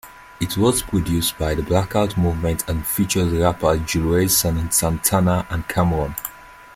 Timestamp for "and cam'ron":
5.51-6.15